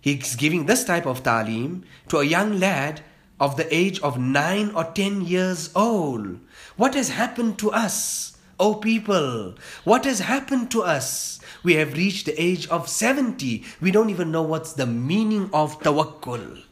[0.00, 3.02] He's giving this type of talim to a young lad
[3.40, 6.40] of the age of 9 or 10 years old.
[6.76, 9.54] What has happened to us, O people?
[9.84, 11.40] What has happened to us?
[11.62, 13.64] We have reached the age of 70.
[13.80, 16.62] We don't even know what's the meaning of tawakkul.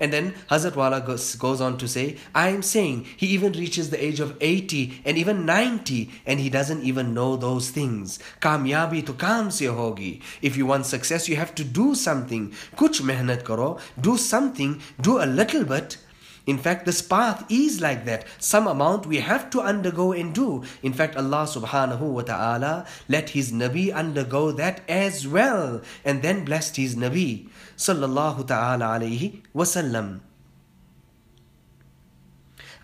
[0.00, 3.90] And then Hazrat Wala goes, goes on to say, I am saying he even reaches
[3.90, 8.18] the age of 80 and even 90 and he doesn't even know those things.
[8.40, 10.20] Kamyabi to kam se hogi.
[10.42, 12.52] If you want success, you have to do something.
[12.76, 15.98] Kuch mehnat karo, do something, do a little bit.
[16.46, 18.26] In fact, this path is like that.
[18.38, 20.62] Some amount we have to undergo and do.
[20.82, 26.44] In fact, Allah subhanahu wa ta'ala let His Nabi undergo that as well and then
[26.44, 30.20] blessed His Nabi sallallahu ta'ala alayhi wasallam.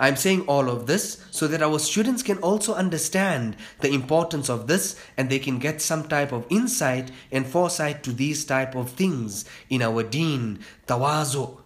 [0.01, 4.67] I'm saying all of this so that our students can also understand the importance of
[4.67, 8.93] this and they can get some type of insight and foresight to these type of
[8.93, 11.61] things in our deen, tawazu,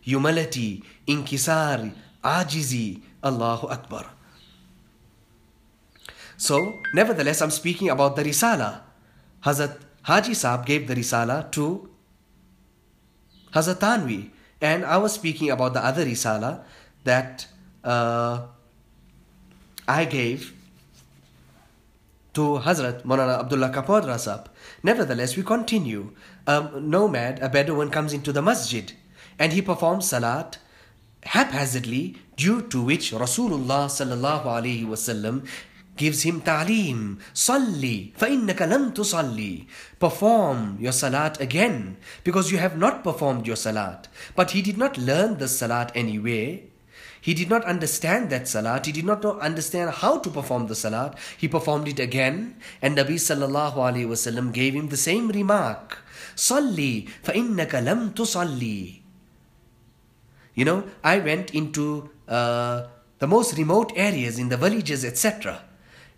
[0.00, 1.90] humility, inkisar,
[2.22, 4.06] ajizi, Allahu Akbar.
[6.36, 8.80] So, nevertheless, I'm speaking about the Risala.
[9.44, 11.90] Hazrat Haji Saab gave the Risala to
[13.52, 14.30] Hazrat Thanvi.
[14.60, 16.62] And I was speaking about the other Risala
[17.04, 17.46] that
[17.84, 18.46] uh,
[19.86, 20.54] I gave
[22.34, 24.46] to Hazrat Maulana Abdullah Kapod Rasab.
[24.82, 26.12] Nevertheless, we continue.
[26.46, 28.92] A nomad, a Bedouin, comes into the masjid
[29.38, 30.58] and he performs salat
[31.24, 35.46] haphazardly due to which Rasulullah sallallahu wasallam
[35.96, 39.66] gives him ta'lim salli fa'innaka lam tusalli
[39.98, 44.96] perform your salat again because you have not performed your salat but he did not
[44.96, 46.64] learn the salat anyway
[47.20, 48.86] he did not understand that salat.
[48.86, 51.18] He did not know, understand how to perform the salat.
[51.36, 53.76] He performed it again, and Nabi sallallahu
[54.08, 55.98] wasallam gave him the same remark:
[56.34, 58.99] "Salli, fa lam tusalli."
[60.54, 62.86] You know, I went into uh,
[63.18, 65.62] the most remote areas in the villages, etc.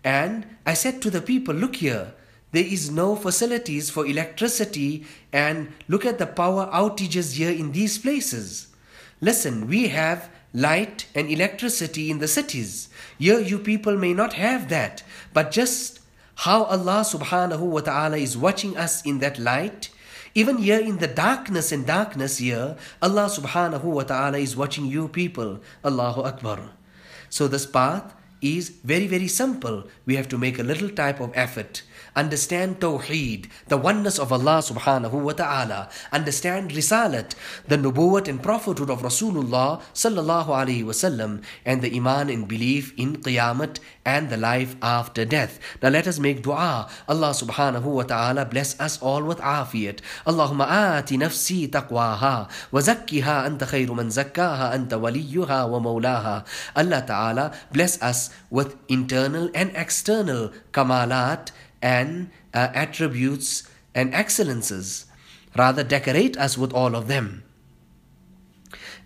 [0.03, 2.13] And I said to the people, look here,
[2.51, 7.97] there is no facilities for electricity and look at the power outages here in these
[7.97, 8.67] places.
[9.21, 12.89] Listen, we have light and electricity in the cities.
[13.17, 15.03] Here you people may not have that,
[15.33, 15.99] but just
[16.35, 19.89] how Allah subhanahu wa ta'ala is watching us in that light,
[20.35, 25.07] even here in the darkness and darkness here, Allah subhanahu wa ta'ala is watching you
[25.07, 25.61] people.
[25.85, 26.71] Allahu Akbar.
[27.29, 29.85] So this path is very, very simple.
[30.05, 31.83] We have to make a little type of effort.
[32.15, 35.89] Understand Tawheed, the oneness of Allah subhanahu wa ta'ala.
[36.11, 37.33] Understand Risalat,
[37.67, 43.17] the Nubuwwat and Prophethood of Rasulullah sallallahu alayhi wasallam, and the Iman and belief in
[43.17, 45.59] Qiyamah and the life after death.
[45.81, 46.87] Now let us make dua.
[47.07, 49.99] Allah subhanahu wa ta'ala bless us all with afiyat.
[50.27, 56.45] Allahumma ati nafsi taqwaha wa zakkiha anta khayru man zakkaha anta waliyuha wa mawlaha.
[56.75, 61.49] Allah ta'ala bless us with internal and external kamalat
[61.83, 65.05] and uh, attributes and excellences.
[65.55, 67.43] Rather, decorate us with all of them.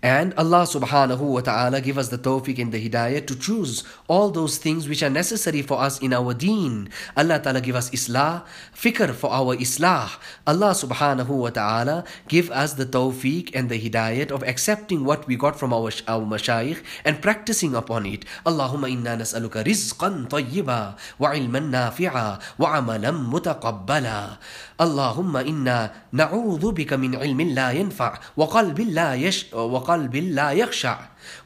[0.02, 4.30] And Allah subhanahu wa ta'ala give us the tawfiq and the hidayah to choose all
[4.30, 6.88] those things which are necessary for us in our deen.
[7.18, 10.22] Allah ta'ala give us islah, fikr for our islah.
[10.46, 15.34] Allah subhanahu wa ta'ala give us the tawfiq and the hidayah of accepting what we
[15.34, 18.22] got from our, our mashayikh and practicing upon it.
[18.46, 24.38] Allahumma inna nas'aluka rizqan tayyiba wa ilman nafi'a wa amalan mutaqabbala.
[24.78, 30.98] Inna na'udhu bika min ilmin la yanfa' wa qalbin la yash وقلب لا يخشع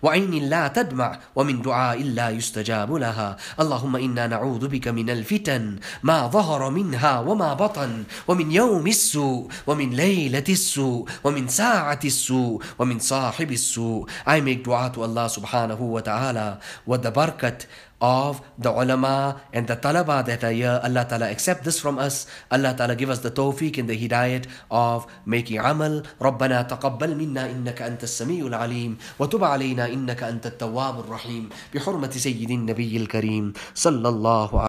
[0.02, 3.36] وعين لا تدمع ومن دعاء لا يستجاب لها.
[3.60, 9.90] اللهم إنا نعوذ بك من الفتن ما ظهر منها وما بطن ومن يوم السوء ومن
[9.90, 14.06] ليلة السوء ومن ساعة السوء ومن صاحب السوء.
[14.26, 16.60] I make dua to Allah subhanahu wa ta'ala.
[16.86, 17.66] with the barakat
[18.01, 20.79] of the ulama and the talaba that are here.
[20.83, 22.27] Allah Ta'ala accept this from us.
[22.51, 26.03] Allah Ta'ala give us the tawfiq and the hidayat of making amal.
[26.21, 32.49] ربنا تقبل منا إنك أنت السميع العليم وتب علينا إنك أنت التواب الرحيم بحرمة سيد
[32.51, 34.65] النبي الكريم صلى الله عليه